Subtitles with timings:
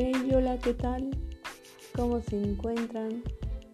[0.00, 1.10] Hey, hola, ¿qué tal?
[1.92, 3.24] ¿Cómo se encuentran?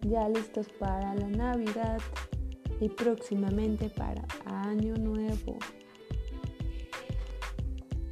[0.01, 1.99] ¿Ya listos para la Navidad
[2.81, 5.59] y próximamente para Año Nuevo?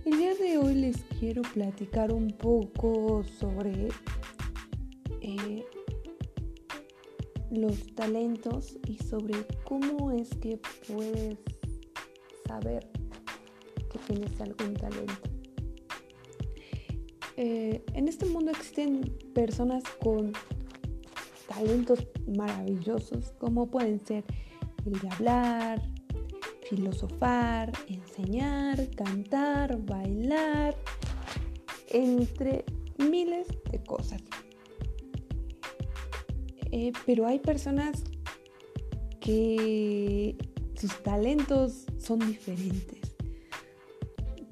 [0.05, 3.89] El día de hoy les quiero platicar un poco sobre
[5.21, 5.65] eh,
[7.49, 9.33] los talentos y sobre
[9.63, 11.39] cómo es que puedes
[12.47, 12.87] saber
[13.91, 15.32] que tienes algún talento.
[17.35, 20.33] Eh, en este mundo existen personas con
[21.47, 24.23] talentos maravillosos, como pueden ser
[24.85, 25.81] el de hablar,
[26.69, 30.75] filosofar, enseñar, cantar, bailar,
[31.89, 32.65] entre
[32.97, 34.21] miles de cosas.
[36.71, 38.03] Eh, pero hay personas
[39.19, 40.35] que
[40.75, 42.92] sus talentos son diferentes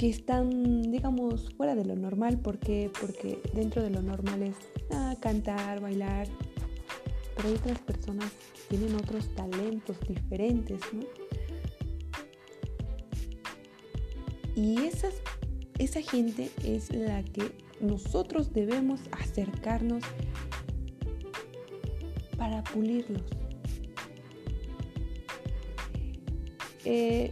[0.02, 2.40] que están, digamos, fuera de lo normal.
[2.40, 4.56] ¿Por Porque dentro de lo normal es
[4.90, 6.28] ah, cantar, bailar.
[7.36, 8.32] Pero hay otras personas
[8.68, 11.04] que tienen otros talentos diferentes, ¿no?
[14.56, 15.14] Y esas,
[15.78, 20.04] esa gente es la que nosotros debemos acercarnos
[22.40, 23.22] para pulirlos.
[26.86, 27.32] Eh,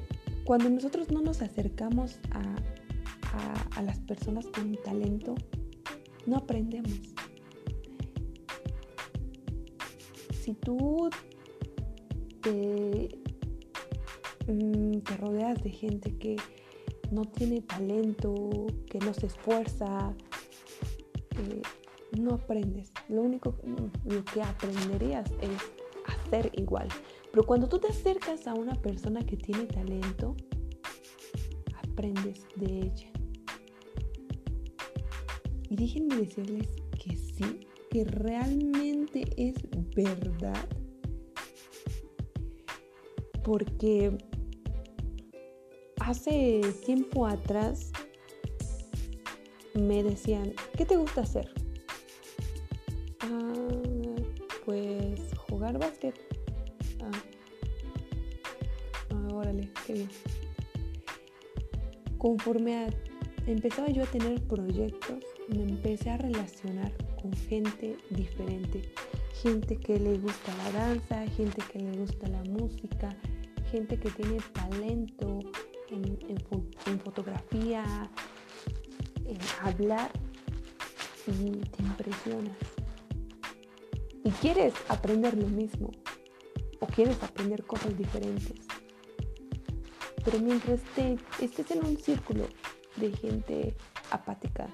[0.50, 5.36] cuando nosotros no nos acercamos a, las personas con talento,
[6.25, 6.91] no aprendemos.
[10.41, 11.11] Si tú
[12.41, 13.09] te,
[14.47, 16.36] mm, rodeas de gente que
[17.11, 20.16] no tiene talento, que no se esfuerza,
[21.38, 21.61] eh,
[22.19, 22.91] no aprendes.
[23.08, 23.56] Lo único
[24.03, 25.61] lo que aprenderías es
[26.08, 26.88] hacer igual.
[27.39, 30.35] Pero cuando tú te acercas a una persona que tiene talento,
[31.81, 33.09] aprendes de ella.
[35.69, 36.67] Y déjenme decirles
[37.01, 39.55] que sí, que realmente es
[39.95, 40.67] verdad.
[43.41, 44.17] Porque
[46.01, 47.94] hace tiempo atrás
[49.75, 51.49] me decían, ¿qué te gusta hacer?
[53.22, 53.53] Ah,
[54.66, 56.38] pues jugar básquet.
[62.18, 62.90] Conforme a,
[63.47, 68.81] empezaba yo a tener proyectos, me empecé a relacionar con gente diferente.
[69.42, 73.09] Gente que le gusta la danza, gente que le gusta la música,
[73.72, 75.40] gente que tiene talento
[75.90, 76.18] en,
[76.86, 78.09] en fotografía,
[79.26, 80.12] en hablar
[81.28, 82.58] y te impresionas.
[84.24, 85.91] Y quieres aprender lo mismo
[86.80, 88.59] o quieres aprender cosas diferentes.
[90.29, 92.45] Pero mientras te, estés en un círculo
[92.97, 93.75] de gente
[94.12, 94.67] apática,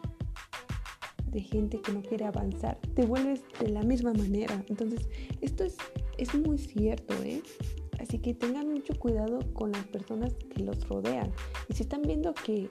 [1.31, 4.61] de gente que no quiere avanzar, te vuelves de la misma manera.
[4.67, 5.07] Entonces,
[5.39, 5.77] esto es,
[6.17, 7.41] es muy cierto, ¿eh?
[8.01, 11.31] Así que tengan mucho cuidado con las personas que los rodean.
[11.69, 12.67] Y si están viendo que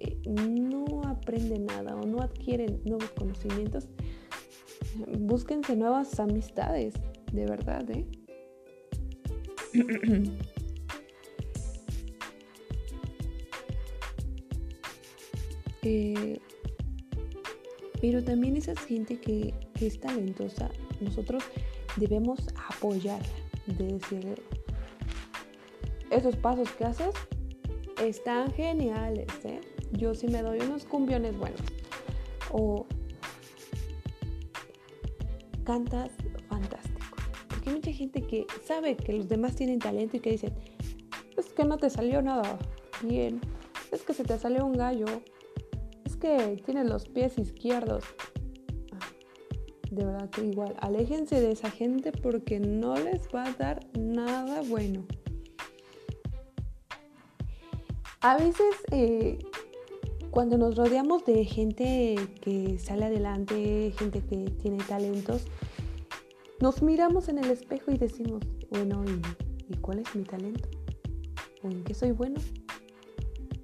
[0.00, 3.88] eh, no aprenden nada o no adquieren nuevos conocimientos,
[5.18, 6.94] búsquense nuevas amistades,
[7.32, 8.06] de verdad, ¿eh?
[15.84, 16.40] Eh,
[18.00, 21.44] pero también esa gente que, es talentosa, nosotros
[21.96, 22.40] debemos
[22.70, 23.28] apoyarla,
[23.66, 24.34] de decirle,
[26.10, 27.14] esos pasos que haces
[28.02, 29.60] están geniales, ¿eh?
[29.92, 31.60] Yo sí me doy unos cumbiones buenos.
[32.50, 32.86] O
[35.64, 36.10] cantas
[36.48, 37.16] fantástico.
[37.48, 40.54] Porque hay mucha gente que sabe que los demás tienen talento y que dicen,
[41.36, 42.58] es que no te salió nada
[43.02, 43.40] bien,
[43.92, 45.06] es que se te salió un gallo,
[46.24, 48.02] que tienen los pies izquierdos.
[48.92, 49.10] Ah,
[49.90, 54.62] de verdad que igual, aléjense de esa gente porque no les va a dar nada
[54.62, 55.04] bueno.
[58.22, 59.38] A veces eh,
[60.30, 65.44] cuando nos rodeamos de gente que sale adelante, gente que tiene talentos,
[66.58, 70.70] nos miramos en el espejo y decimos, bueno, ¿y, ¿y cuál es mi talento?
[71.62, 72.40] ¿O en qué soy bueno?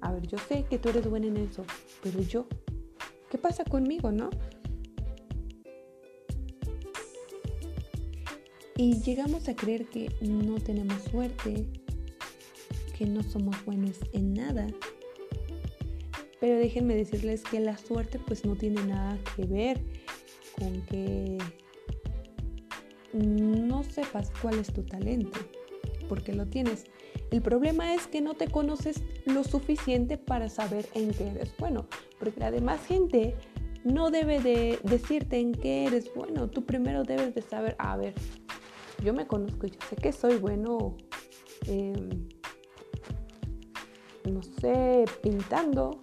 [0.01, 1.63] A ver, yo sé que tú eres buena en eso,
[2.01, 2.47] pero yo,
[3.29, 4.29] ¿qué pasa conmigo, no?
[8.75, 11.67] Y llegamos a creer que no tenemos suerte,
[12.97, 14.67] que no somos buenos en nada.
[16.39, 19.79] Pero déjenme decirles que la suerte pues no tiene nada que ver
[20.57, 21.37] con que
[23.13, 25.39] no sepas cuál es tu talento,
[26.09, 26.85] porque lo tienes.
[27.29, 31.87] El problema es que no te conoces lo suficiente para saber en qué eres bueno,
[32.19, 33.35] porque la demás gente
[33.83, 36.49] no debe de decirte en qué eres bueno.
[36.49, 38.13] Tú primero debes de saber, a ver,
[39.03, 40.97] yo me conozco, yo sé que soy bueno,
[41.67, 42.27] em,
[44.29, 46.01] no sé, pintando,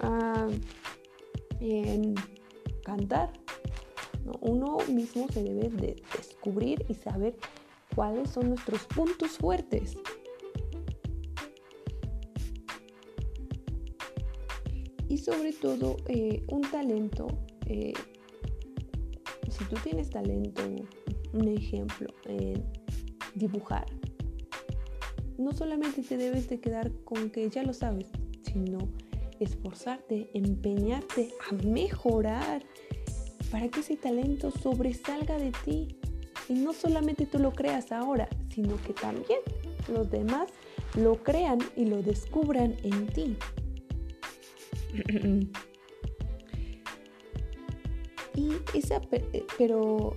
[0.00, 0.48] ah,
[1.60, 2.14] en
[2.84, 3.32] cantar.
[4.40, 7.36] Uno mismo se debe de descubrir y saber
[7.94, 9.96] cuáles son nuestros puntos fuertes.
[15.08, 17.28] Y sobre todo, eh, un talento,
[17.66, 17.92] eh,
[19.48, 20.62] si tú tienes talento,
[21.32, 22.64] un ejemplo, en
[23.34, 23.86] dibujar,
[25.38, 28.06] no solamente te debes de quedar con que ya lo sabes,
[28.42, 28.78] sino
[29.38, 32.64] esforzarte, empeñarte a mejorar
[33.50, 35.96] para que ese talento sobresalga de ti.
[36.48, 39.40] Y no solamente tú lo creas ahora, sino que también
[39.92, 40.48] los demás
[40.96, 43.36] lo crean y lo descubran en ti.
[48.34, 50.12] Y esa, eh, pero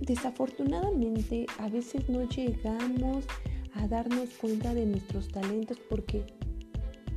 [0.00, 3.24] desafortunadamente a veces no llegamos
[3.74, 6.24] a darnos cuenta de nuestros talentos porque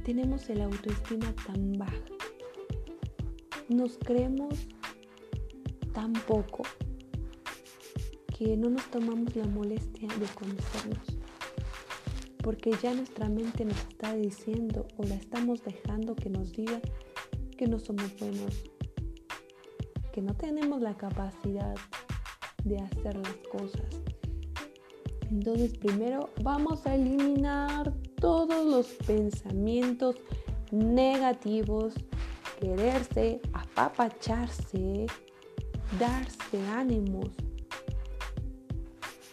[0.04, 1.98] tenemos el autoestima tan baja.
[3.70, 4.68] Nos creemos
[5.94, 6.64] tan poco
[8.38, 11.18] que no nos tomamos la molestia de conocernos.
[12.44, 16.80] Porque ya nuestra mente nos está diciendo o la estamos dejando que nos diga
[17.56, 18.64] que no somos buenos,
[20.12, 21.76] que no tenemos la capacidad
[22.64, 23.86] de hacer las cosas.
[25.32, 30.16] Entonces primero vamos a eliminar todos los pensamientos
[30.72, 31.94] negativos,
[32.60, 35.06] quererse, apapacharse,
[36.00, 37.30] darse ánimos.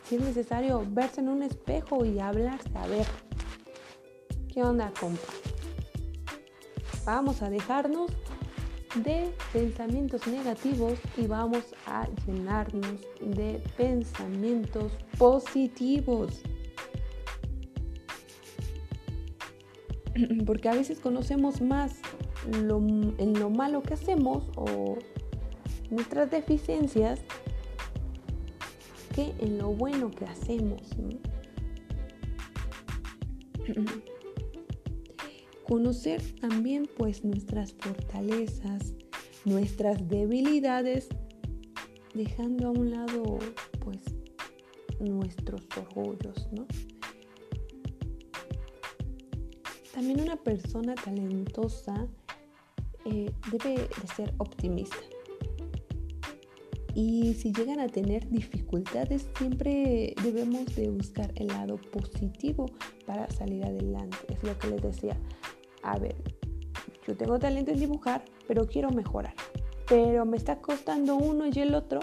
[0.05, 3.07] Si es necesario verse en un espejo y hablarse, a ver,
[4.53, 5.51] ¿qué onda, compa?
[7.04, 8.12] Vamos a dejarnos
[8.94, 16.43] de pensamientos negativos y vamos a llenarnos de pensamientos positivos.
[20.46, 21.96] Porque a veces conocemos más
[22.46, 22.69] en
[23.38, 24.96] lo malo que hacemos o
[25.90, 27.20] nuestras deficiencias
[29.14, 30.82] que en lo bueno que hacemos.
[35.73, 38.93] Conocer también pues nuestras fortalezas,
[39.47, 41.09] nuestras debilidades,
[42.13, 43.39] dejando a un lado
[43.81, 44.01] pues
[45.01, 46.67] nuestros orgullos, ¿no?
[49.95, 52.07] También una persona talentosa
[53.07, 54.99] eh, debe de ser optimista.
[56.95, 62.67] Y si llegan a tener dificultades, siempre debemos de buscar el lado positivo
[63.07, 64.19] para salir adelante.
[64.29, 65.17] Es lo que les decía.
[65.82, 66.17] A ver,
[67.06, 69.34] yo tengo talento en dibujar, pero quiero mejorar.
[69.88, 72.00] Pero me está costando uno y el otro.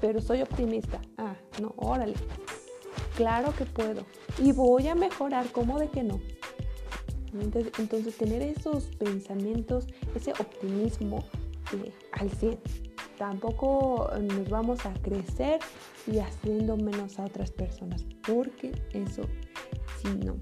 [0.00, 1.00] Pero soy optimista.
[1.16, 2.14] Ah, no, órale.
[3.16, 4.04] Claro que puedo.
[4.38, 6.20] Y voy a mejorar, ¿cómo de que no?
[7.32, 11.24] Entonces, tener esos pensamientos, ese optimismo
[12.12, 12.58] al 100
[13.18, 15.60] tampoco nos vamos a crecer
[16.06, 19.22] y haciendo menos a otras personas, porque eso
[20.00, 20.36] sí no.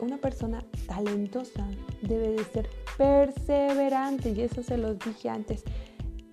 [0.00, 1.66] Una persona talentosa
[2.02, 5.62] debe de ser perseverante y eso se los dije antes.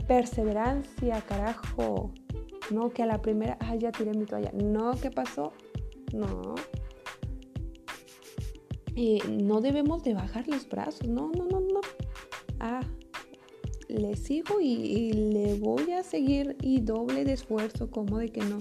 [0.08, 2.12] Perseverancia, carajo.
[2.72, 4.52] No que a la primera, ah, ya tiré mi toalla.
[4.54, 5.54] No, ¿qué pasó?
[6.14, 6.56] No.
[8.96, 11.08] Eh, no debemos de bajar los brazos.
[11.08, 11.82] No, no, no, no.
[12.60, 12.82] Ah,
[13.88, 18.60] le sigo y, le voy a seguir y doble de esfuerzo, como de que no.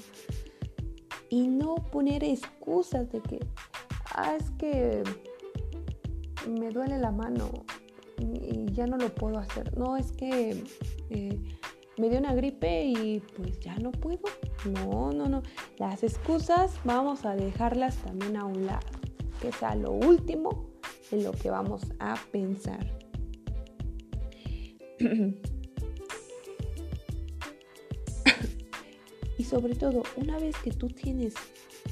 [1.28, 3.40] Y no poner excusas de que,
[4.16, 5.04] ah, es que
[6.48, 7.50] me duele la mano
[8.18, 9.76] y ya no lo puedo hacer.
[9.76, 10.64] No, es que
[11.10, 11.38] eh,
[11.98, 14.20] me dio una gripe y pues ya no puedo.
[14.64, 15.42] No, no, no.
[15.78, 18.86] Las excusas vamos a dejarlas también a un lado,
[19.40, 20.66] que sea lo último
[21.10, 22.86] en lo que vamos a pensar.
[29.38, 31.34] y sobre todo, una vez que tú tienes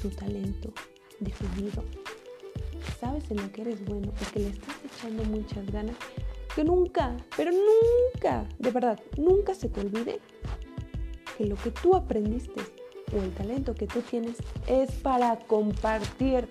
[0.01, 0.73] tu talento
[1.19, 1.83] definido,
[2.99, 5.95] sabes en lo que eres bueno y que le estás echando muchas ganas,
[6.55, 10.19] que nunca, pero nunca, de verdad, nunca se te olvide
[11.37, 12.61] que lo que tú aprendiste
[13.13, 16.47] o el talento que tú tienes es para compartir.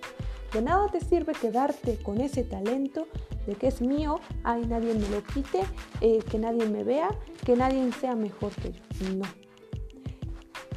[0.53, 3.07] De nada te sirve quedarte con ese talento
[3.45, 5.63] de que es mío, ay, nadie me lo quite,
[6.01, 7.09] eh, que nadie me vea,
[7.45, 9.15] que nadie sea mejor que yo.
[9.15, 9.25] No.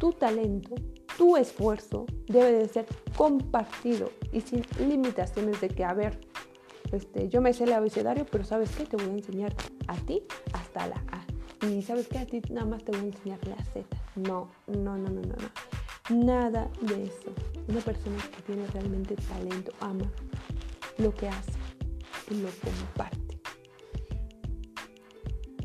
[0.00, 0.74] Tu talento,
[1.18, 6.20] tu esfuerzo debe de ser compartido y sin limitaciones de que, a ver,
[6.92, 8.86] este, yo me sé el abecedario, pero ¿sabes qué?
[8.86, 9.54] Te voy a enseñar
[9.88, 10.22] a ti
[10.52, 11.66] hasta la A.
[11.66, 12.18] Y ¿sabes qué?
[12.18, 13.84] A ti nada más te voy a enseñar la Z.
[14.14, 16.24] No, no, no, no, no, no.
[16.24, 17.32] Nada de eso.
[17.66, 20.10] Una persona que tiene realmente talento ama
[20.98, 21.52] lo que hace
[22.30, 23.18] y lo comparte.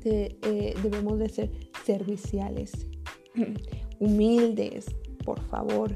[0.06, 1.52] Eh, debemos de ser
[1.86, 2.88] serviciales,
[4.00, 4.88] humildes,
[5.24, 5.96] por favor,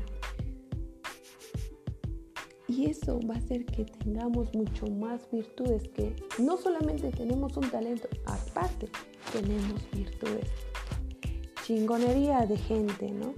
[2.67, 7.69] y eso va a hacer que tengamos mucho más virtudes, que no solamente tenemos un
[7.69, 8.89] talento, aparte
[9.31, 10.49] tenemos virtudes.
[11.63, 13.33] Chingonería de gente, ¿no?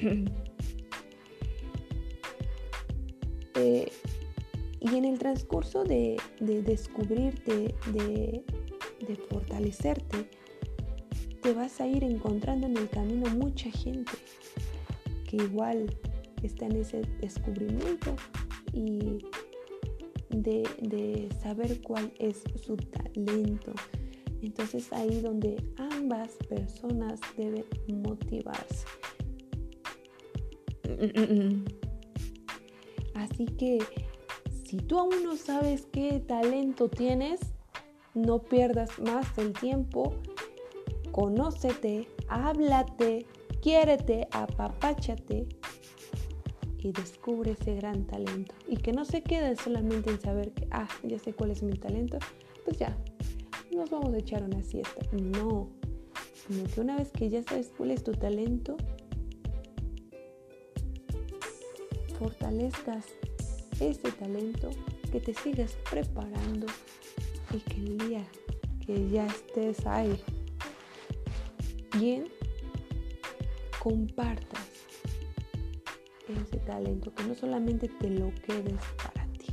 [3.60, 3.90] Eh,
[4.78, 8.44] y en el transcurso de, descubrirte, de,
[9.04, 10.30] de fortalecerte,
[11.48, 14.12] te vas a ir encontrando en el camino mucha gente
[15.26, 15.96] que igual
[16.42, 18.14] está en ese descubrimiento
[18.74, 19.16] y
[20.28, 23.72] de, saber cuál es su talento.
[24.42, 27.64] Entonces ahí donde ambas personas deben
[28.02, 28.84] motivarse.
[33.14, 33.78] Así que
[34.66, 37.40] si tú aún no sabes qué talento tienes,
[38.12, 40.12] no pierdas más el tiempo.
[41.18, 43.26] Conócete, háblate,
[43.60, 45.48] quiérete, apapáchate
[46.78, 48.54] y descubre ese gran talento.
[48.68, 51.72] Y que no se quede solamente en saber que, ah, ya sé cuál es mi
[51.72, 52.20] talento,
[52.64, 52.96] pues ya,
[53.72, 55.04] nos vamos a echar una siesta.
[55.10, 55.70] No,
[56.46, 58.76] sino que una vez que ya sabes cuál es tu talento,
[62.16, 63.06] fortalezcas
[63.80, 64.70] ese talento,
[65.10, 66.68] que te sigas preparando
[67.52, 68.24] y que el día
[68.86, 70.16] que ya estés ahí
[71.98, 72.24] bien,
[73.82, 74.66] compartas
[76.28, 79.46] ese talento, que no solamente te lo quedes para ti.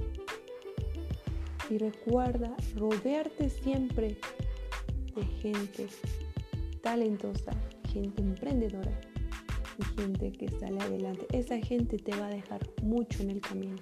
[1.69, 4.17] Y recuerda rodearte siempre
[5.15, 5.87] de gente
[6.81, 7.53] talentosa,
[7.91, 8.91] gente emprendedora
[9.79, 11.25] y gente que sale adelante.
[11.31, 13.77] Esa gente te va a dejar mucho en el camino.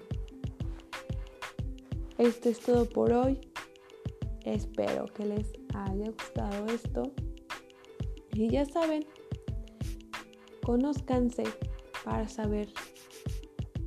[2.17, 3.39] Esto es todo por hoy.
[4.45, 7.11] Espero que les haya gustado esto.
[8.33, 9.05] Y ya saben,
[10.63, 11.43] conózcanse
[12.03, 12.69] para saber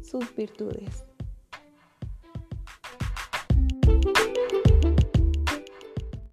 [0.03, 1.06] sus virtudes.